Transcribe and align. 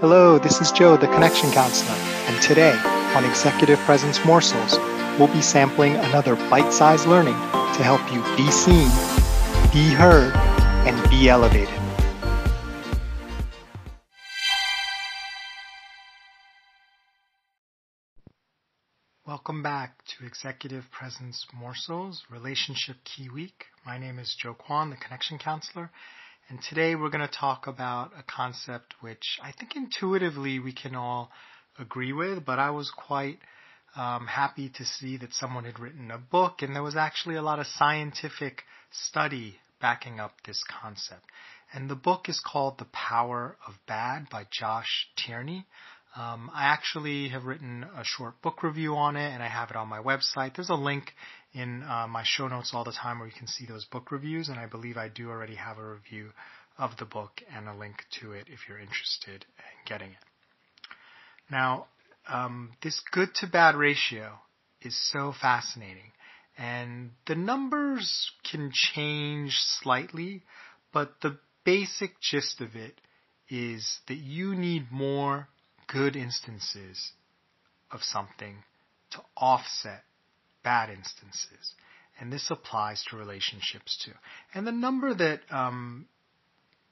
Hello, 0.00 0.38
this 0.38 0.60
is 0.60 0.70
Joe, 0.72 0.98
the 0.98 1.06
Connection 1.06 1.50
Counselor, 1.52 1.96
and 1.96 2.42
today 2.42 2.78
on 3.14 3.24
Executive 3.24 3.78
Presence 3.78 4.22
Morsels, 4.26 4.76
we'll 5.18 5.32
be 5.32 5.40
sampling 5.40 5.94
another 5.94 6.36
bite 6.50 6.70
sized 6.70 7.06
learning 7.06 7.32
to 7.32 7.82
help 7.82 8.02
you 8.12 8.22
be 8.36 8.50
seen, 8.50 8.90
be 9.72 9.88
heard, 9.88 10.36
and 10.86 11.08
be 11.08 11.30
elevated. 11.30 11.72
Welcome 19.26 19.62
back 19.62 20.04
to 20.08 20.26
Executive 20.26 20.84
Presence 20.90 21.46
Morsels 21.54 22.26
Relationship 22.30 22.96
Key 23.04 23.30
Week. 23.30 23.64
My 23.86 23.96
name 23.96 24.18
is 24.18 24.34
Joe 24.34 24.52
Kwan, 24.52 24.90
the 24.90 24.96
Connection 24.96 25.38
Counselor, 25.38 25.90
and 26.48 26.60
today 26.62 26.94
we're 26.94 27.10
going 27.10 27.26
to 27.26 27.34
talk 27.34 27.66
about 27.66 28.12
a 28.16 28.22
concept 28.22 28.94
which 29.00 29.38
I 29.42 29.50
think 29.50 29.74
intuitively 29.74 30.60
we 30.60 30.72
can 30.72 30.94
all 30.94 31.30
agree 31.76 32.12
with, 32.12 32.44
but 32.44 32.60
I 32.60 32.70
was 32.70 32.90
quite 32.90 33.38
um, 33.96 34.26
happy 34.28 34.70
to 34.76 34.84
see 34.84 35.16
that 35.16 35.32
someone 35.32 35.64
had 35.64 35.80
written 35.80 36.10
a 36.12 36.18
book 36.18 36.62
and 36.62 36.74
there 36.74 36.84
was 36.84 36.94
actually 36.94 37.34
a 37.34 37.42
lot 37.42 37.58
of 37.58 37.66
scientific 37.66 38.62
study 38.92 39.56
backing 39.80 40.20
up 40.20 40.34
this 40.46 40.62
concept. 40.80 41.24
And 41.74 41.90
the 41.90 41.96
book 41.96 42.28
is 42.28 42.40
called 42.40 42.78
The 42.78 42.86
Power 42.92 43.56
of 43.66 43.74
Bad 43.88 44.28
by 44.30 44.46
Josh 44.52 45.08
Tierney. 45.16 45.66
Um, 46.16 46.50
I 46.54 46.68
actually 46.68 47.28
have 47.28 47.44
written 47.44 47.84
a 47.94 48.02
short 48.02 48.40
book 48.40 48.62
review 48.62 48.94
on 48.96 49.16
it 49.16 49.34
and 49.34 49.42
I 49.42 49.48
have 49.48 49.68
it 49.68 49.76
on 49.76 49.86
my 49.88 49.98
website. 49.98 50.56
There's 50.56 50.70
a 50.70 50.74
link 50.74 51.12
in 51.52 51.82
uh, 51.82 52.06
my 52.08 52.22
show 52.24 52.48
notes 52.48 52.70
all 52.72 52.84
the 52.84 52.92
time 52.92 53.18
where 53.18 53.28
you 53.28 53.34
can 53.36 53.46
see 53.46 53.66
those 53.66 53.84
book 53.84 54.10
reviews 54.10 54.48
and 54.48 54.58
I 54.58 54.64
believe 54.64 54.96
I 54.96 55.08
do 55.08 55.28
already 55.28 55.56
have 55.56 55.76
a 55.76 55.86
review 55.86 56.30
of 56.78 56.96
the 56.98 57.04
book 57.04 57.42
and 57.54 57.68
a 57.68 57.74
link 57.74 57.96
to 58.20 58.32
it 58.32 58.46
if 58.48 58.60
you're 58.66 58.78
interested 58.78 59.44
in 59.58 59.84
getting 59.84 60.08
it. 60.08 60.16
Now, 61.50 61.86
um, 62.28 62.72
this 62.82 62.98
good 63.12 63.34
to 63.36 63.46
bad 63.46 63.74
ratio 63.74 64.38
is 64.80 64.96
so 65.12 65.34
fascinating 65.38 66.12
and 66.56 67.10
the 67.26 67.34
numbers 67.34 68.30
can 68.50 68.70
change 68.72 69.58
slightly, 69.82 70.44
but 70.94 71.12
the 71.20 71.36
basic 71.64 72.18
gist 72.22 72.62
of 72.62 72.74
it 72.74 72.98
is 73.50 73.98
that 74.08 74.16
you 74.16 74.54
need 74.54 74.90
more 74.90 75.48
good 75.86 76.16
instances 76.16 77.12
of 77.90 78.02
something 78.02 78.56
to 79.10 79.18
offset 79.36 80.02
bad 80.64 80.90
instances. 80.90 81.74
And 82.18 82.32
this 82.32 82.50
applies 82.50 83.04
to 83.10 83.16
relationships 83.16 84.02
too. 84.04 84.12
And 84.54 84.66
the 84.66 84.72
number 84.72 85.14
that 85.14 85.40
um, 85.50 86.06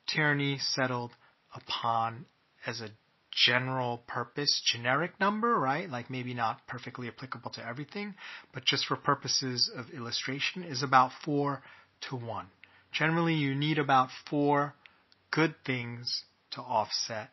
Tierney 0.06 0.58
settled 0.58 1.10
upon 1.54 2.26
as 2.66 2.80
a 2.80 2.90
general 3.30 3.98
purpose, 4.06 4.62
generic 4.64 5.18
number, 5.18 5.58
right? 5.58 5.90
Like 5.90 6.08
maybe 6.08 6.34
not 6.34 6.66
perfectly 6.66 7.08
applicable 7.08 7.50
to 7.52 7.66
everything, 7.66 8.14
but 8.52 8.64
just 8.64 8.86
for 8.86 8.96
purposes 8.96 9.70
of 9.74 9.90
illustration, 9.90 10.62
is 10.62 10.82
about 10.82 11.10
four 11.24 11.62
to 12.08 12.16
one. 12.16 12.46
Generally, 12.92 13.34
you 13.34 13.54
need 13.54 13.78
about 13.78 14.10
four 14.30 14.74
good 15.32 15.54
things 15.66 16.22
to 16.52 16.60
offset 16.60 17.30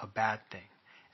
a 0.00 0.06
bad 0.06 0.40
thing. 0.50 0.62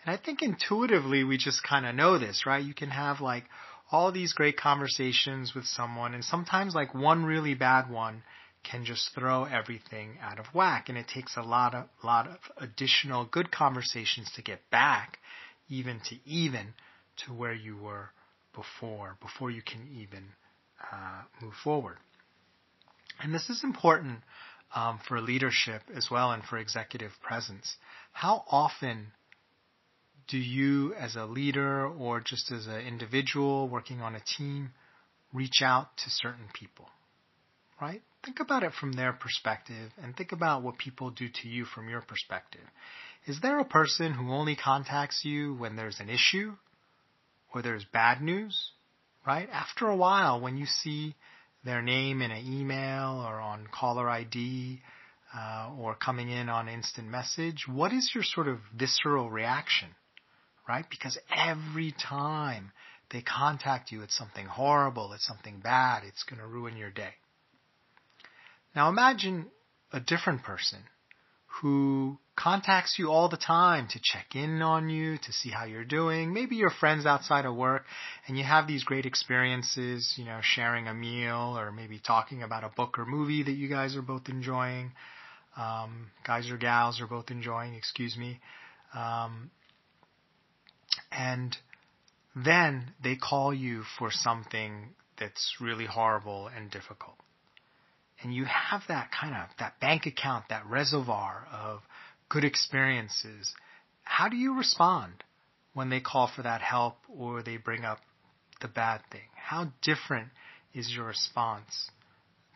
And 0.05 0.15
I 0.15 0.23
think 0.23 0.43
intuitively 0.43 1.25
we 1.25 1.37
just 1.37 1.63
kind 1.63 1.87
of 1.87 1.95
know 1.95 2.19
this, 2.19 2.47
right? 2.47 2.65
You 2.65 2.75
can 2.75 2.91
have 2.91 3.21
like 3.21 3.45
all 3.91 4.13
these 4.13 4.33
great 4.33 4.57
conversations 4.57 5.55
with 5.55 5.65
someone 5.65 6.15
and 6.15 6.25
sometimes 6.25 6.75
like 6.75 6.95
one 6.95 7.25
really 7.25 7.55
bad 7.55 7.91
one 7.91 8.23
can 8.63 8.85
just 8.85 9.15
throw 9.15 9.45
everything 9.45 10.19
out 10.21 10.39
of 10.39 10.47
whack 10.53 10.89
and 10.89 10.99
it 10.99 11.09
takes 11.09 11.37
a 11.37 11.43
lot 11.43 11.75
of 11.75 11.87
lot 12.03 12.27
of 12.27 12.39
additional 12.59 13.25
good 13.25 13.51
conversations 13.51 14.31
to 14.35 14.43
get 14.43 14.59
back 14.71 15.19
even 15.69 16.01
to 16.01 16.17
even 16.27 16.67
to 17.17 17.33
where 17.33 17.55
you 17.55 17.77
were 17.77 18.11
before 18.55 19.17
before 19.23 19.51
you 19.51 19.63
can 19.63 19.89
even 19.97 20.25
uh, 20.93 21.23
move 21.41 21.55
forward 21.64 21.97
and 23.20 23.35
this 23.35 23.48
is 23.48 23.64
important 23.64 24.19
um, 24.75 25.01
for 25.08 25.20
leadership 25.20 25.83
as 25.95 26.08
well 26.11 26.33
and 26.33 26.42
for 26.45 26.58
executive 26.58 27.13
presence 27.23 27.77
how 28.13 28.45
often 28.51 29.13
do 30.28 30.39
you 30.39 30.94
as 30.94 31.16
a 31.16 31.24
leader 31.24 31.86
or 31.86 32.20
just 32.20 32.52
as 32.52 32.66
an 32.66 32.80
individual 32.80 33.68
working 33.68 34.00
on 34.00 34.14
a 34.14 34.20
team 34.36 34.70
reach 35.33 35.62
out 35.62 35.96
to 35.96 36.11
certain 36.11 36.48
people? 36.52 36.89
Right? 37.80 38.02
Think 38.24 38.40
about 38.40 38.62
it 38.62 38.72
from 38.78 38.92
their 38.92 39.12
perspective 39.12 39.92
and 40.02 40.16
think 40.16 40.33
about 40.33 40.62
what 40.62 40.78
people 40.78 41.11
do 41.11 41.28
to 41.42 41.48
you 41.48 41.64
from 41.64 41.89
your 41.89 42.02
perspective. 42.02 42.61
Is 43.27 43.40
there 43.40 43.58
a 43.58 43.64
person 43.64 44.12
who 44.12 44.33
only 44.33 44.56
contacts 44.56 45.24
you 45.24 45.55
when 45.55 45.77
there's 45.77 46.00
an 46.00 46.08
issue 46.08 46.52
or 47.55 47.62
there's 47.62 47.84
bad 47.84 48.20
news? 48.20 48.70
Right? 49.27 49.48
After 49.52 49.86
a 49.86 49.96
while, 49.96 50.40
when 50.40 50.56
you 50.56 50.66
see 50.66 51.14
their 51.64 51.83
name 51.83 52.22
in 52.22 52.30
an 52.30 52.45
email 52.46 53.24
or 53.27 53.40
on 53.40 53.66
caller 53.70 54.08
ID 54.08 54.80
uh, 55.36 55.70
or 55.78 55.95
coming 55.95 56.30
in 56.30 56.48
on 56.48 56.68
instant 56.68 57.08
message, 57.08 57.66
what 57.68 57.92
is 57.92 58.10
your 58.14 58.24
sort 58.24 58.48
of 58.48 58.58
visceral 58.77 59.30
reaction? 59.30 59.89
Right? 60.68 60.84
Because 60.90 61.18
every 61.34 61.92
time 61.92 62.73
they 63.11 63.23
contact 63.23 63.90
you, 63.90 64.02
it's 64.02 64.17
something 64.17 64.46
horrible, 64.46 65.12
it's 65.14 65.27
something 65.27 65.61
bad, 65.61 66.02
it's 66.05 66.24
going 66.24 66.40
to 66.40 66.46
ruin 66.46 66.77
your 66.77 66.90
day. 66.90 67.14
Now 68.77 68.89
imagine 68.89 69.46
a 69.92 70.01
different 70.01 70.42
person 70.42 70.80
who 71.61 72.18
contacts 72.36 72.96
you 72.98 73.11
all 73.11 73.28
the 73.28 73.36
time 73.36 73.89
to 73.90 73.98
check 74.01 74.36
in 74.36 74.62
on 74.62 74.89
you, 74.89 75.18
to 75.18 75.33
see 75.33 75.51
how 75.51 75.64
you're 75.64 75.84
doing. 75.84 76.33
Maybe 76.33 76.57
you're 76.57 76.70
friends 76.70 77.05
outside 77.05 77.46
of 77.46 77.57
work 77.57 77.84
and 78.27 78.39
you 78.39 78.45
have 78.45 78.68
these 78.68 78.84
great 78.84 79.07
experiences, 79.07 80.14
you 80.17 80.24
know, 80.24 80.39
sharing 80.42 80.86
a 80.86 80.95
meal 80.95 81.58
or 81.58 81.73
maybe 81.73 81.98
talking 81.98 82.42
about 82.42 82.62
a 82.62 82.68
book 82.68 82.98
or 82.98 83.07
movie 83.07 83.42
that 83.42 83.52
you 83.52 83.68
guys 83.68 83.96
are 83.96 84.02
both 84.02 84.28
enjoying. 84.28 84.92
Um, 85.57 86.11
guys 86.24 86.48
or 86.51 86.57
gals 86.57 87.01
are 87.01 87.08
both 87.08 87.30
enjoying, 87.30 87.74
excuse 87.74 88.17
me. 88.17 88.39
Um, 88.95 89.51
and 91.18 91.56
then 92.36 92.92
they 93.02 93.17
call 93.17 93.52
you 93.52 93.83
for 93.98 94.11
something 94.12 94.90
that's 95.18 95.56
really 95.61 95.84
horrible 95.84 96.48
and 96.55 96.70
difficult. 96.70 97.17
And 98.23 98.33
you 98.33 98.45
have 98.45 98.83
that 98.89 99.11
kind 99.11 99.34
of, 99.34 99.48
that 99.58 99.80
bank 99.80 100.07
account, 100.07 100.45
that 100.51 100.64
reservoir 100.67 101.46
of 101.52 101.80
good 102.28 102.45
experiences. 102.45 103.52
How 104.05 104.28
do 104.28 104.36
you 104.36 104.57
respond 104.57 105.24
when 105.74 105.90
they 105.90 106.01
call 106.01 106.30
for 106.34 106.42
that 106.42 106.61
help 106.61 106.96
or 107.08 107.42
they 107.42 107.57
bring 107.57 107.84
up 107.84 107.98
the 108.61 108.68
bad 108.68 109.01
thing? 109.11 109.28
How 109.34 109.73
different 109.83 110.28
is 110.73 110.92
your 110.95 111.07
response 111.07 111.90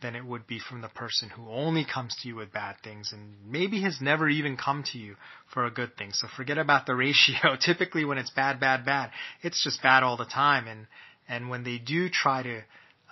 than 0.03 0.17
it 0.17 0.25
would 0.25 0.47
be 0.47 0.59
from 0.59 0.83
the 0.83 0.89
person 0.89 1.31
who 1.31 1.49
only 1.49 1.85
comes 1.85 2.15
to 2.21 2.29
you 2.29 2.37
with 2.37 2.53
bad 2.53 2.77
things 2.83 3.13
and 3.13 3.35
maybe 3.47 3.83
has 3.83 3.99
never 4.01 4.29
even 4.29 4.57
come 4.57 4.85
to 4.93 4.99
you 4.99 5.17
for 5.53 5.65
a 5.65 5.71
good 5.71 5.97
thing. 5.97 6.11
So 6.13 6.29
forget 6.37 6.59
about 6.59 6.87
the 6.87 6.95
ratio. 6.97 7.57
Typically 7.65 8.05
when 8.05 8.19
it's 8.19 8.31
bad, 8.31 8.61
bad, 8.61 8.85
bad, 8.85 9.11
it's 9.43 9.63
just 9.63 9.83
bad 9.83 10.03
all 10.03 10.17
the 10.17 10.25
time. 10.25 10.67
And, 10.67 10.87
and 11.29 11.49
when 11.49 11.65
they 11.65 11.79
do 11.79 12.09
try 12.09 12.43
to, 12.43 12.63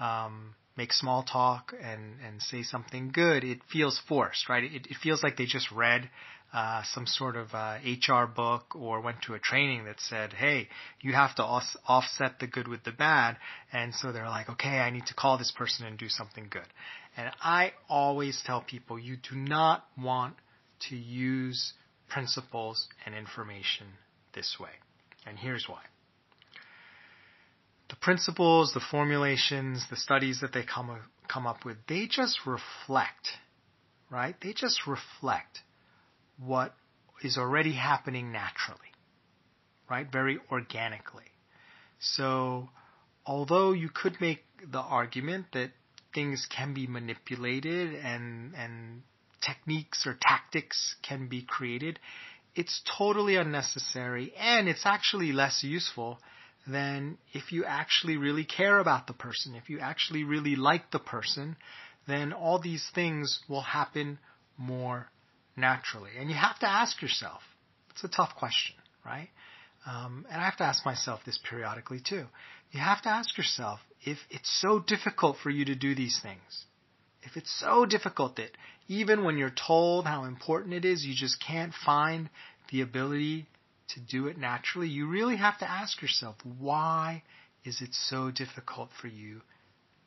um, 0.05 0.55
make 0.77 0.93
small 0.95 1.23
talk 1.23 1.75
and, 1.83 2.15
and 2.27 2.41
say 2.41 2.63
something 2.63 3.11
good, 3.13 3.45
it 3.45 3.59
feels 3.71 4.01
forced, 4.09 4.49
right? 4.49 4.65
It, 4.65 4.87
it 4.87 4.97
feels 5.03 5.23
like 5.23 5.37
they 5.37 5.45
just 5.45 5.71
read 5.71 6.09
uh, 6.53 6.83
some 6.93 7.07
sort 7.07 7.37
of 7.37 7.55
uh, 7.55 7.79
HR 7.85 8.27
book 8.27 8.75
or 8.75 9.01
went 9.01 9.23
to 9.23 9.35
a 9.35 9.39
training 9.39 9.85
that 9.85 10.01
said, 10.01 10.33
hey, 10.33 10.69
you 11.01 11.13
have 11.13 11.35
to 11.37 11.45
os- 11.45 11.77
offset 11.87 12.41
the 12.41 12.47
good 12.47 12.67
with 12.67 12.83
the 12.83 12.93
bad. 12.93 13.37
And 13.73 13.95
so 13.95 14.11
they're 14.11 14.29
like, 14.29 14.49
okay, 14.51 14.79
I 14.79 14.91
need 14.91 15.07
to 15.07 15.15
call 15.15 15.39
this 15.39 15.53
person 15.57 15.87
and 15.87 15.97
do 15.97 16.09
something 16.09 16.49
good. 16.51 16.67
And 17.17 17.31
I 17.41 17.73
always 17.89 18.43
tell 18.45 18.63
people 18.63 18.99
you 18.99 19.17
do 19.17 19.37
not 19.37 19.85
want 19.97 20.35
to 20.89 20.97
use 20.97 21.73
principles 22.09 22.89
and 23.07 23.15
information 23.15 23.87
this 24.35 24.57
way. 24.59 24.71
And 25.27 25.39
here's 25.39 25.67
why. 25.69 25.83
The 27.91 27.97
principles, 27.97 28.73
the 28.73 28.81
formulations, 28.81 29.85
the 29.89 29.97
studies 29.97 30.41
that 30.41 30.53
they 30.53 30.65
come, 30.65 30.99
come 31.29 31.47
up 31.47 31.65
with, 31.65 31.77
they 31.89 32.09
just 32.09 32.41
reflect, 32.47 33.29
right? 34.11 34.35
They 34.41 34.53
just 34.53 34.87
reflect 34.87 35.61
what 36.45 36.75
is 37.23 37.37
already 37.37 37.73
happening 37.73 38.33
naturally, 38.33 38.79
right? 39.89 40.11
Very 40.11 40.39
organically. 40.51 41.25
So, 41.99 42.71
although 43.27 43.73
you 43.73 43.91
could 43.93 44.21
make 44.21 44.45
the 44.71 44.79
argument 44.79 45.47
that 45.53 45.71
things 46.15 46.47
can 46.55 46.75
be 46.75 46.87
manipulated 46.87 47.95
and, 47.95 48.55
and 48.55 49.03
techniques 49.45 50.07
or 50.07 50.17
tactics 50.21 50.97
can 51.07 51.29
be 51.29 51.43
created, 51.43 51.99
it's 52.55 52.83
totally 52.99 53.37
unnecessary 53.37 54.33
and 54.39 54.69
it's 54.69 54.85
actually 54.85 55.33
less 55.33 55.63
useful 55.63 56.19
than 56.67 57.19
if 57.33 57.53
you 57.53 57.65
actually 57.65 58.17
really 58.17 58.45
care 58.45 58.79
about 58.79 59.07
the 59.07 59.13
person, 59.13 59.55
if 59.55 59.71
you 59.71 59.79
actually 59.79 60.25
really 60.25 60.57
like 60.57 60.91
the 60.91 60.99
person, 60.99 61.57
then 62.07 62.33
all 62.33 62.59
these 62.59 62.87
things 62.95 63.41
will 63.49 63.63
happen 63.63 64.19
more 64.59 65.11
naturally. 65.57 66.11
And 66.19 66.29
you 66.29 66.37
have 66.37 66.59
to 66.61 66.69
ask 66.69 67.01
yourself, 67.03 67.43
It's 67.91 68.05
a 68.05 68.09
tough 68.09 68.35
question, 68.37 68.77
right? 69.05 69.29
Um, 69.87 70.27
and 70.31 70.41
I 70.41 70.45
have 70.45 70.59
to 70.59 70.65
ask 70.65 70.85
myself 70.85 71.21
this 71.25 71.39
periodically 71.49 72.01
too. 72.01 72.27
You 72.73 72.81
have 72.81 73.03
to 73.03 73.09
ask 73.09 73.37
yourself 73.37 73.81
if 74.05 74.19
it's 74.31 74.61
so 74.61 74.79
difficult 74.79 75.39
for 75.43 75.51
you 75.51 75.65
to 75.67 75.75
do 75.75 75.95
these 75.95 76.21
things, 76.23 76.65
if 77.23 77.37
it's 77.37 77.53
so 77.59 77.85
difficult 77.85 78.37
that 78.37 78.51
even 78.89 79.25
when 79.25 79.39
you're 79.39 79.51
told 79.51 80.07
how 80.07 80.25
important 80.25 80.75
it 80.75 80.85
is, 80.85 81.05
you 81.05 81.15
just 81.15 81.43
can't 81.43 81.73
find 81.75 82.31
the 82.71 82.81
ability 82.81 83.47
to 83.89 84.01
do 84.01 84.27
it 84.29 84.39
naturally, 84.39 84.89
you 84.89 85.09
really 85.09 85.37
have 85.37 85.59
to 85.59 85.71
ask 85.71 86.01
yourself, 86.01 86.37
why 86.59 87.23
is 87.65 87.81
it 87.83 87.93
so 87.93 88.31
difficult 88.31 88.91
for 89.01 89.09
you 89.09 89.41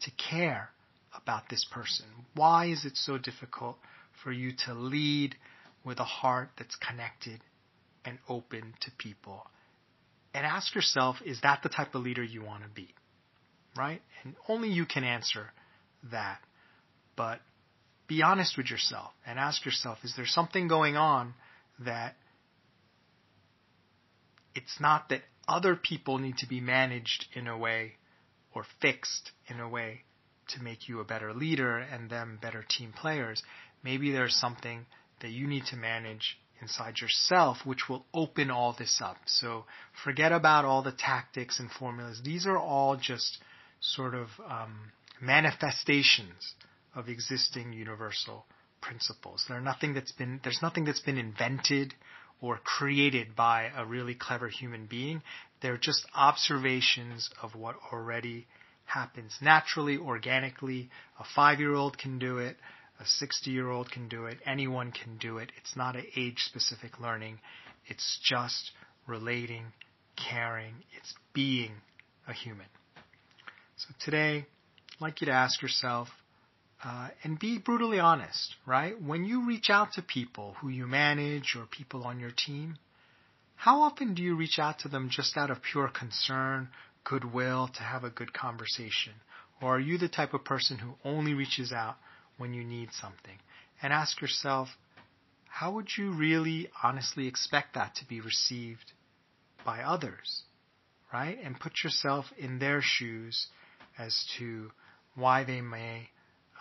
to 0.01 0.11
care 0.11 0.69
about 1.15 1.49
this 1.49 1.65
person? 1.71 2.05
Why 2.33 2.67
is 2.67 2.85
it 2.85 2.97
so 2.97 3.17
difficult 3.17 3.77
for 4.23 4.31
you 4.31 4.51
to 4.65 4.73
lead 4.73 5.35
with 5.83 5.99
a 5.99 6.05
heart 6.05 6.49
that's 6.57 6.75
connected 6.75 7.41
and 8.05 8.17
open 8.29 8.73
to 8.81 8.91
people? 8.97 9.45
And 10.33 10.45
ask 10.45 10.73
yourself, 10.73 11.17
is 11.25 11.41
that 11.41 11.61
the 11.61 11.69
type 11.69 11.93
of 11.93 12.01
leader 12.01 12.23
you 12.23 12.43
want 12.43 12.63
to 12.63 12.69
be? 12.69 12.93
Right? 13.77 14.01
And 14.23 14.35
only 14.47 14.69
you 14.69 14.85
can 14.85 15.03
answer 15.03 15.51
that. 16.11 16.39
But 17.15 17.39
be 18.07 18.23
honest 18.23 18.57
with 18.57 18.69
yourself 18.69 19.11
and 19.25 19.39
ask 19.39 19.65
yourself, 19.65 19.99
is 20.03 20.13
there 20.15 20.25
something 20.25 20.67
going 20.67 20.95
on 20.95 21.33
that 21.79 22.15
it's 24.55 24.79
not 24.79 25.09
that 25.09 25.21
other 25.47 25.75
people 25.75 26.19
need 26.19 26.37
to 26.37 26.47
be 26.47 26.61
managed 26.61 27.25
in 27.33 27.47
a 27.47 27.57
way 27.57 27.93
or 28.53 28.65
fixed 28.81 29.31
in 29.47 29.59
a 29.59 29.67
way 29.67 30.01
to 30.49 30.61
make 30.61 30.87
you 30.87 30.99
a 30.99 31.05
better 31.05 31.33
leader 31.33 31.77
and 31.77 32.09
them 32.09 32.37
better 32.41 32.63
team 32.67 32.93
players. 32.93 33.41
Maybe 33.83 34.11
there's 34.11 34.35
something 34.35 34.85
that 35.21 35.31
you 35.31 35.47
need 35.47 35.65
to 35.67 35.75
manage 35.75 36.37
inside 36.61 36.99
yourself 36.99 37.57
which 37.65 37.89
will 37.89 38.05
open 38.13 38.49
all 38.49 38.75
this 38.77 39.01
up. 39.03 39.17
So 39.25 39.65
forget 40.03 40.31
about 40.31 40.65
all 40.65 40.81
the 40.81 40.91
tactics 40.91 41.59
and 41.59 41.69
formulas. 41.69 42.21
These 42.23 42.45
are 42.47 42.57
all 42.57 42.95
just 42.95 43.39
sort 43.81 44.15
of 44.15 44.27
um, 44.49 44.91
manifestations 45.21 46.53
of 46.95 47.09
existing 47.09 47.73
universal 47.73 48.45
principles. 48.81 49.45
There's 49.47 49.63
nothing 49.63 49.93
that's 49.93 50.11
been 50.11 50.39
there's 50.43 50.61
nothing 50.61 50.85
that's 50.85 50.99
been 51.01 51.17
invented 51.17 51.93
or 52.41 52.59
created 52.63 53.35
by 53.35 53.71
a 53.75 53.85
really 53.85 54.15
clever 54.15 54.49
human 54.49 54.85
being. 54.85 55.21
They're 55.61 55.77
just 55.77 56.05
observations 56.13 57.29
of 57.41 57.55
what 57.55 57.75
already 57.91 58.47
happens 58.85 59.37
naturally, 59.41 59.97
organically. 59.97 60.89
A 61.19 61.23
five 61.35 61.59
year 61.59 61.73
old 61.73 61.97
can 61.97 62.19
do 62.19 62.37
it. 62.37 62.57
A 62.99 63.05
60 63.05 63.51
year 63.51 63.69
old 63.69 63.91
can 63.91 64.07
do 64.07 64.25
it. 64.25 64.37
Anyone 64.45 64.91
can 64.91 65.17
do 65.17 65.37
it. 65.37 65.51
It's 65.57 65.75
not 65.75 65.95
an 65.95 66.05
age 66.15 66.39
specific 66.39 66.99
learning. 66.99 67.39
It's 67.87 68.19
just 68.23 68.71
relating, 69.07 69.65
caring. 70.15 70.75
It's 70.97 71.13
being 71.33 71.73
a 72.27 72.33
human. 72.33 72.67
So 73.77 73.93
today, 74.03 74.37
I'd 74.37 75.01
like 75.01 75.21
you 75.21 75.25
to 75.25 75.33
ask 75.33 75.61
yourself, 75.61 76.07
uh, 76.83 77.09
and 77.23 77.39
be 77.39 77.57
brutally 77.57 77.99
honest, 77.99 78.55
right? 78.65 79.01
When 79.01 79.23
you 79.25 79.45
reach 79.47 79.69
out 79.69 79.93
to 79.93 80.01
people 80.01 80.55
who 80.61 80.69
you 80.69 80.85
manage 80.85 81.55
or 81.57 81.65
people 81.65 82.03
on 82.03 82.19
your 82.19 82.31
team, 82.31 82.77
how 83.55 83.81
often 83.83 84.13
do 84.13 84.21
you 84.21 84.35
reach 84.35 84.59
out 84.59 84.79
to 84.79 84.89
them 84.89 85.09
just 85.09 85.37
out 85.37 85.49
of 85.49 85.61
pure 85.61 85.87
concern, 85.87 86.69
goodwill, 87.03 87.69
to 87.75 87.83
have 87.83 88.03
a 88.03 88.09
good 88.09 88.33
conversation? 88.33 89.13
Or 89.61 89.77
are 89.77 89.79
you 89.79 89.97
the 89.97 90.09
type 90.09 90.33
of 90.33 90.43
person 90.43 90.77
who 90.77 90.95
only 91.05 91.33
reaches 91.33 91.71
out 91.71 91.95
when 92.37 92.53
you 92.53 92.63
need 92.63 92.89
something? 92.93 93.37
And 93.81 93.91
ask 93.91 94.21
yourself, 94.21 94.69
how 95.47 95.71
would 95.73 95.89
you 95.97 96.13
really 96.13 96.69
honestly 96.83 97.27
expect 97.27 97.75
that 97.75 97.95
to 97.95 98.05
be 98.05 98.21
received 98.21 98.91
by 99.65 99.81
others? 99.81 100.43
Right? 101.11 101.37
And 101.43 101.59
put 101.59 101.83
yourself 101.83 102.25
in 102.37 102.59
their 102.59 102.81
shoes 102.81 103.47
as 103.97 104.25
to 104.37 104.71
why 105.15 105.43
they 105.43 105.61
may 105.61 106.09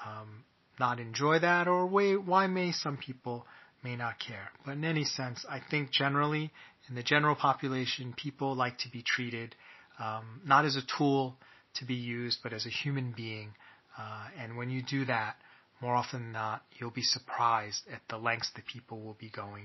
um, 0.04 0.44
not 0.78 1.00
enjoy 1.00 1.38
that, 1.38 1.68
or 1.68 1.86
why, 1.86 2.14
why 2.16 2.46
may 2.46 2.72
some 2.72 2.98
people 2.98 3.46
may 3.82 3.96
not 3.96 4.18
care. 4.18 4.50
But 4.64 4.72
in 4.72 4.84
any 4.84 5.04
sense, 5.04 5.44
I 5.48 5.60
think 5.70 5.90
generally 5.90 6.50
in 6.88 6.94
the 6.94 7.02
general 7.02 7.34
population, 7.34 8.14
people 8.16 8.54
like 8.54 8.78
to 8.78 8.90
be 8.90 9.02
treated 9.02 9.54
um, 9.98 10.40
not 10.44 10.64
as 10.64 10.76
a 10.76 10.82
tool 10.98 11.36
to 11.76 11.84
be 11.84 11.94
used, 11.94 12.38
but 12.42 12.52
as 12.52 12.66
a 12.66 12.70
human 12.70 13.12
being. 13.16 13.54
Uh, 13.98 14.26
and 14.38 14.56
when 14.56 14.70
you 14.70 14.82
do 14.82 15.04
that, 15.06 15.36
more 15.82 15.96
often 15.96 16.22
than 16.22 16.32
not, 16.32 16.62
you'll 16.78 16.90
be 16.90 17.02
surprised 17.02 17.82
at 17.92 18.00
the 18.08 18.16
lengths 18.16 18.50
that 18.54 18.64
people 18.66 19.00
will 19.00 19.16
be 19.18 19.28
going 19.28 19.64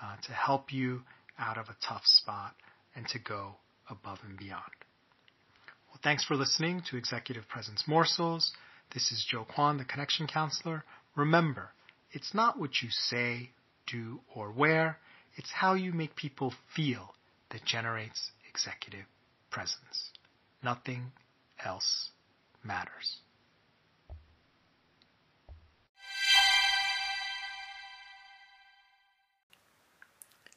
uh, 0.00 0.14
to 0.24 0.32
help 0.32 0.72
you 0.72 1.02
out 1.38 1.58
of 1.58 1.66
a 1.68 1.76
tough 1.86 2.02
spot 2.04 2.54
and 2.94 3.06
to 3.08 3.18
go 3.18 3.56
above 3.90 4.18
and 4.26 4.38
beyond. 4.38 4.62
Well, 5.88 6.00
thanks 6.02 6.24
for 6.24 6.36
listening 6.36 6.82
to 6.90 6.96
Executive 6.96 7.48
Presence 7.48 7.84
Morsels. 7.88 8.52
This 8.94 9.10
is 9.10 9.26
Joe 9.28 9.44
Kwan, 9.52 9.78
the 9.78 9.84
Connection 9.84 10.28
Counselor. 10.28 10.84
Remember, 11.16 11.70
it's 12.12 12.32
not 12.32 12.58
what 12.58 12.70
you 12.80 12.88
say, 12.90 13.50
do, 13.90 14.20
or 14.34 14.52
wear, 14.52 14.98
it's 15.36 15.50
how 15.50 15.74
you 15.74 15.92
make 15.92 16.14
people 16.14 16.54
feel 16.76 17.14
that 17.50 17.64
generates 17.64 18.30
executive 18.48 19.06
presence. 19.50 20.10
Nothing 20.62 21.12
else 21.64 22.10
matters. 22.62 23.18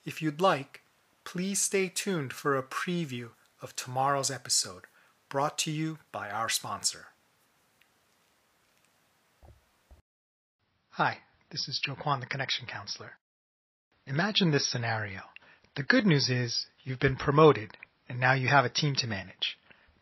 If 0.03 0.21
you'd 0.21 0.42
like, 0.42 0.81
please 1.24 1.62
stay 1.62 1.88
tuned 1.88 2.33
for 2.33 2.57
a 2.57 2.63
preview 2.63 3.30
of 3.62 3.75
tomorrow's 3.75 4.31
episode 4.31 4.86
brought 5.30 5.57
to 5.59 5.71
you 5.71 6.00
by 6.12 6.30
our 6.30 6.50
sponsor. 6.50 7.07
Hi, 10.92 11.19
this 11.51 11.68
is 11.68 11.80
Joe 11.80 11.95
Kwan, 11.95 12.19
the 12.19 12.25
Connection 12.25 12.65
Counselor. 12.65 13.13
Imagine 14.07 14.51
this 14.51 14.68
scenario. 14.68 15.21
The 15.75 15.83
good 15.83 16.06
news 16.06 16.30
is 16.30 16.65
you've 16.83 17.00
been 17.00 17.15
promoted 17.15 17.77
and 18.09 18.19
now 18.19 18.33
you 18.33 18.48
have 18.48 18.65
a 18.65 18.69
team 18.69 18.95
to 18.95 19.07
manage. 19.07 19.57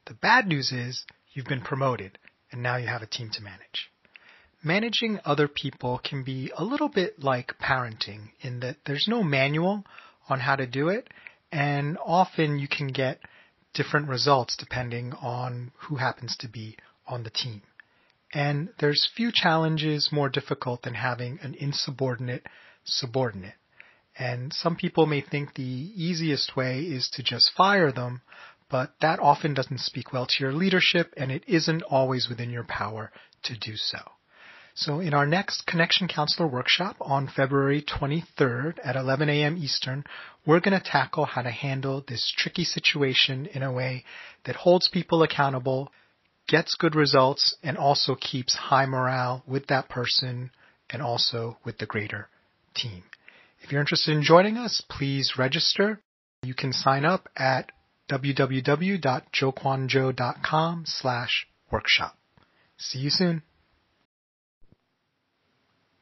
The 0.06 0.13
bad 0.13 0.48
news 0.48 0.72
is 0.72 1.06
you've 1.34 1.46
been 1.46 1.62
promoted 1.62 2.18
and 2.51 2.63
now 2.63 2.78
you 2.78 2.88
have 2.88 3.01
a 3.01 3.07
team 3.07 3.30
to 3.34 3.44
manage. 3.44 3.92
Managing 4.63 5.19
other 5.23 5.47
people 5.47 6.00
can 6.03 6.23
be 6.23 6.51
a 6.57 6.65
little 6.65 6.89
bit 6.89 7.23
like 7.23 7.57
parenting 7.59 8.31
in 8.41 8.59
that 8.59 8.77
there's 8.85 9.07
no 9.07 9.23
manual 9.23 9.85
on 10.27 10.41
how 10.41 10.57
to 10.57 10.67
do 10.67 10.89
it 10.89 11.07
and 11.51 11.98
often 12.05 12.60
you 12.60 12.67
can 12.67 12.88
get 12.88 13.22
different 13.74 14.10
results 14.10 14.57
depending 14.57 15.13
on 15.13 15.72
who 15.77 15.95
happens 15.95 16.36
to 16.38 16.50
be 16.50 16.77
on 17.07 17.24
the 17.24 17.29
team. 17.29 17.62
And 18.34 18.69
there's 18.79 19.10
few 19.15 19.31
challenges 19.34 20.12
more 20.12 20.29
difficult 20.29 20.81
than 20.84 20.93
having 20.93 21.39
an 21.41 21.55
insubordinate 21.55 22.45
subordinate. 22.84 23.55
And 24.17 24.51
some 24.51 24.75
people 24.75 25.05
may 25.05 25.22
think 25.22 25.53
the 25.53 25.63
easiest 25.63 26.57
way 26.57 26.81
is 26.81 27.10
to 27.13 27.24
just 27.24 27.53
fire 27.55 27.91
them, 27.91 28.22
but 28.69 28.93
that 29.00 29.19
often 29.19 29.53
doesn't 29.53 29.79
speak 29.79 30.12
well 30.12 30.25
to 30.25 30.43
your 30.43 30.53
leadership 30.53 31.13
and 31.15 31.31
it 31.31 31.43
isn't 31.48 31.81
always 31.84 32.27
within 32.27 32.50
your 32.50 32.65
power 32.65 33.12
to 33.43 33.57
do 33.57 33.77
so. 33.77 34.00
So 34.79 35.00
in 35.01 35.13
our 35.13 35.25
next 35.25 35.67
Connection 35.67 36.07
Counselor 36.07 36.48
workshop 36.48 36.95
on 37.01 37.27
February 37.27 37.81
23rd 37.81 38.77
at 38.81 38.95
11 38.95 39.27
a.m. 39.27 39.57
Eastern, 39.57 40.05
we're 40.45 40.62
going 40.62 40.79
to 40.79 40.81
tackle 40.83 41.25
how 41.25 41.41
to 41.41 41.51
handle 41.51 42.01
this 42.07 42.31
tricky 42.38 42.63
situation 42.63 43.45
in 43.48 43.62
a 43.62 43.74
way 43.74 44.05
that 44.45 44.55
holds 44.55 44.88
people 44.88 45.21
accountable, 45.21 45.91
gets 46.48 46.75
good 46.75 46.95
results 46.95 47.57
and 47.62 47.77
also 47.77 48.15
keeps 48.15 48.55
high 48.55 48.86
morale 48.86 49.43
with 49.45 49.67
that 49.67 49.89
person 49.89 50.51
and 50.89 51.01
also 51.01 51.57
with 51.65 51.77
the 51.79 51.86
greater 51.86 52.29
team. 52.74 53.03
If 53.59 53.74
you're 53.74 53.81
interested 53.81 54.15
in 54.15 54.24
joining 54.24 54.55
us, 54.55 54.81
please 54.89 55.33
register. 55.38 56.00
You 56.41 56.53
can 56.53 56.71
sign 56.71 57.03
up 57.03 57.27
at 57.36 57.74
www.joekwonjoe.com 58.09 60.83
slash 60.86 61.48
workshop. 61.69 62.17
See 62.77 63.00
you 63.00 63.09
soon. 63.09 63.43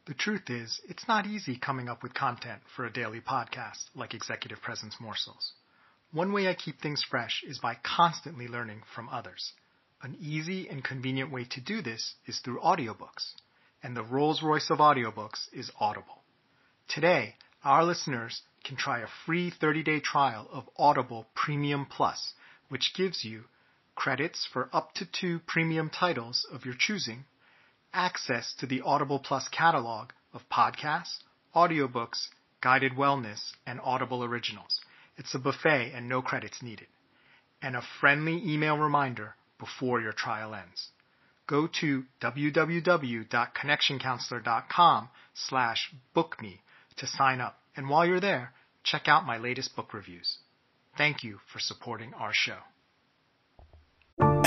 The 0.07 0.13
truth 0.13 0.49
is, 0.49 0.79
it's 0.87 1.05
not 1.09 1.25
easy 1.25 1.57
coming 1.57 1.89
up 1.89 2.01
with 2.01 2.13
content 2.13 2.61
for 2.73 2.85
a 2.85 2.93
daily 2.93 3.19
podcast 3.19 3.89
like 3.93 4.13
Executive 4.13 4.61
Presence 4.61 4.95
Morsels. 5.01 5.51
One 6.13 6.31
way 6.31 6.47
I 6.47 6.53
keep 6.53 6.79
things 6.79 7.03
fresh 7.03 7.43
is 7.45 7.59
by 7.59 7.75
constantly 7.83 8.47
learning 8.47 8.83
from 8.95 9.09
others. 9.09 9.51
An 10.01 10.15
easy 10.21 10.69
and 10.69 10.81
convenient 10.81 11.29
way 11.29 11.43
to 11.49 11.59
do 11.59 11.81
this 11.81 12.15
is 12.25 12.39
through 12.39 12.61
audiobooks, 12.61 13.33
and 13.83 13.97
the 13.97 14.03
Rolls 14.03 14.41
Royce 14.41 14.69
of 14.69 14.77
audiobooks 14.77 15.49
is 15.51 15.71
Audible. 15.77 16.23
Today, 16.87 17.35
our 17.65 17.83
listeners 17.83 18.43
can 18.63 18.77
try 18.77 18.99
a 18.99 19.07
free 19.25 19.51
30-day 19.51 19.99
trial 19.99 20.47
of 20.53 20.69
Audible 20.77 21.27
Premium 21.35 21.85
Plus, 21.85 22.33
which 22.69 22.93
gives 22.95 23.25
you 23.25 23.43
credits 23.93 24.47
for 24.53 24.69
up 24.71 24.93
to 24.93 25.05
two 25.05 25.39
premium 25.39 25.89
titles 25.89 26.47
of 26.49 26.63
your 26.63 26.75
choosing, 26.79 27.25
access 27.93 28.53
to 28.59 28.65
the 28.65 28.81
Audible 28.81 29.19
Plus 29.19 29.47
catalog 29.49 30.09
of 30.33 30.41
podcasts, 30.49 31.19
audiobooks, 31.55 32.27
guided 32.61 32.93
wellness, 32.93 33.51
and 33.65 33.79
Audible 33.83 34.23
originals. 34.23 34.79
It's 35.17 35.33
a 35.33 35.39
buffet 35.39 35.91
and 35.93 36.07
no 36.07 36.21
credits 36.21 36.61
needed. 36.61 36.87
And 37.61 37.75
a 37.75 37.81
friendly 37.99 38.41
email 38.45 38.77
reminder 38.77 39.35
before 39.59 39.99
your 40.01 40.13
trial 40.13 40.53
ends. 40.53 40.89
Go 41.47 41.67
to 41.81 42.03
www.connectioncounselor.com 42.21 45.09
slash 45.33 45.91
book 46.13 46.39
me 46.41 46.61
to 46.97 47.07
sign 47.07 47.41
up. 47.41 47.59
And 47.75 47.89
while 47.89 48.05
you're 48.05 48.19
there, 48.19 48.53
check 48.83 49.07
out 49.07 49.25
my 49.25 49.37
latest 49.37 49.75
book 49.75 49.91
reviews. 49.93 50.37
Thank 50.97 51.23
you 51.23 51.39
for 51.51 51.59
supporting 51.59 52.13
our 52.13 52.31
show. 52.33 52.59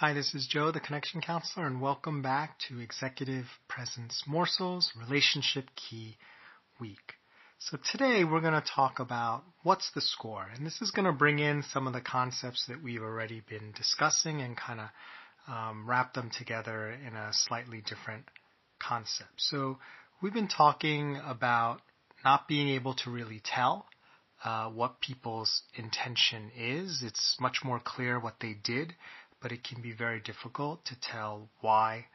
Hi, 0.00 0.12
this 0.12 0.32
is 0.32 0.46
Joe, 0.46 0.70
the 0.70 0.78
Connection 0.78 1.20
Counselor, 1.20 1.66
and 1.66 1.80
welcome 1.80 2.22
back 2.22 2.56
to 2.68 2.78
Executive 2.78 3.46
Presence 3.66 4.22
Morsels 4.28 4.92
Relationship 4.96 5.70
Key 5.74 6.16
Week. 6.78 7.14
So 7.58 7.78
today 7.90 8.22
we're 8.22 8.40
going 8.40 8.52
to 8.52 8.62
talk 8.76 9.00
about 9.00 9.42
what's 9.64 9.90
the 9.96 10.00
score, 10.00 10.46
and 10.54 10.64
this 10.64 10.80
is 10.80 10.92
going 10.92 11.06
to 11.06 11.12
bring 11.12 11.40
in 11.40 11.64
some 11.72 11.88
of 11.88 11.94
the 11.94 12.00
concepts 12.00 12.64
that 12.68 12.80
we've 12.80 13.02
already 13.02 13.42
been 13.50 13.72
discussing 13.76 14.40
and 14.40 14.56
kind 14.56 14.78
of 14.78 14.88
um, 15.52 15.84
wrap 15.84 16.14
them 16.14 16.30
together 16.30 16.90
in 16.90 17.16
a 17.16 17.30
slightly 17.32 17.80
different 17.80 18.26
concept. 18.80 19.32
So 19.38 19.78
we've 20.22 20.32
been 20.32 20.46
talking 20.46 21.20
about 21.26 21.80
not 22.24 22.46
being 22.46 22.68
able 22.68 22.94
to 23.02 23.10
really 23.10 23.42
tell 23.44 23.84
uh, 24.44 24.68
what 24.68 25.00
people's 25.00 25.62
intention 25.74 26.52
is. 26.56 27.02
It's 27.04 27.36
much 27.40 27.62
more 27.64 27.80
clear 27.84 28.20
what 28.20 28.36
they 28.40 28.54
did 28.62 28.94
but 29.40 29.52
it 29.52 29.64
can 29.64 29.82
be 29.82 29.92
very 29.92 30.20
difficult 30.20 30.84
to 30.86 30.96
tell 31.00 31.48
why 31.60 32.06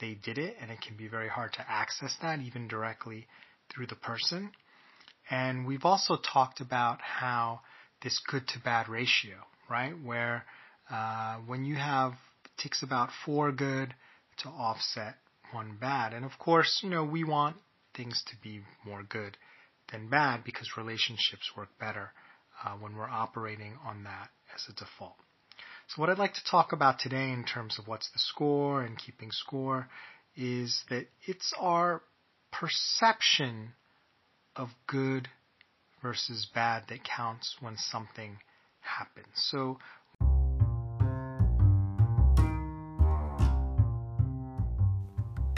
they 0.00 0.14
did 0.14 0.38
it, 0.38 0.56
and 0.60 0.70
it 0.70 0.80
can 0.80 0.96
be 0.96 1.08
very 1.08 1.28
hard 1.28 1.52
to 1.54 1.64
access 1.68 2.16
that 2.22 2.40
even 2.40 2.68
directly 2.68 3.26
through 3.72 3.86
the 3.86 3.96
person. 3.96 4.50
And 5.30 5.66
we've 5.66 5.84
also 5.84 6.16
talked 6.16 6.60
about 6.60 7.00
how 7.00 7.60
this 8.02 8.20
good 8.28 8.46
to 8.48 8.58
bad 8.58 8.88
ratio, 8.88 9.36
right? 9.70 9.94
Where 10.02 10.44
uh, 10.90 11.36
when 11.46 11.64
you 11.64 11.76
have, 11.76 12.14
takes 12.58 12.82
about 12.82 13.10
four 13.24 13.52
good 13.52 13.94
to 14.38 14.48
offset 14.48 15.14
one 15.52 15.76
bad. 15.80 16.12
And 16.12 16.24
of 16.24 16.32
course, 16.38 16.80
you 16.82 16.90
know, 16.90 17.04
we 17.04 17.24
want 17.24 17.56
things 17.94 18.22
to 18.28 18.36
be 18.42 18.60
more 18.84 19.02
good 19.02 19.36
than 19.90 20.08
bad 20.08 20.44
because 20.44 20.76
relationships 20.76 21.50
work 21.56 21.68
better 21.78 22.12
uh, 22.64 22.72
when 22.72 22.96
we're 22.96 23.08
operating 23.08 23.74
on 23.86 24.04
that 24.04 24.30
as 24.54 24.64
a 24.68 24.72
default. 24.72 25.16
So 25.94 26.00
what 26.00 26.08
I'd 26.08 26.18
like 26.18 26.32
to 26.34 26.44
talk 26.44 26.72
about 26.72 26.98
today 26.98 27.32
in 27.32 27.44
terms 27.44 27.78
of 27.78 27.86
what's 27.86 28.10
the 28.12 28.18
score 28.18 28.80
and 28.80 28.96
keeping 28.96 29.30
score 29.30 29.90
is 30.34 30.84
that 30.88 31.08
it's 31.26 31.52
our 31.60 32.00
perception 32.50 33.74
of 34.56 34.70
good 34.86 35.28
versus 36.00 36.48
bad 36.54 36.84
that 36.88 37.04
counts 37.04 37.56
when 37.60 37.76
something 37.76 38.38
happens. 38.80 39.26
So 39.34 39.78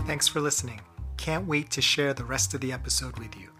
Thanks 0.04 0.26
for 0.26 0.40
listening. 0.40 0.80
Can't 1.16 1.46
wait 1.46 1.70
to 1.70 1.80
share 1.80 2.12
the 2.12 2.24
rest 2.24 2.54
of 2.54 2.60
the 2.60 2.72
episode 2.72 3.20
with 3.20 3.36
you. 3.36 3.50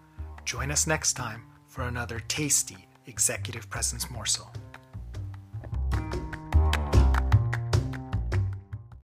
Join 0.43 0.71
us 0.71 0.85
next 0.85 1.13
time 1.13 1.43
for 1.67 1.83
another 1.83 2.19
tasty 2.27 2.85
executive 3.07 3.69
presence 3.69 4.11
morsel. 4.11 4.51